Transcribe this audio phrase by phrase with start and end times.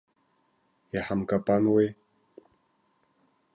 [0.95, 1.87] Иҳамкапануеи!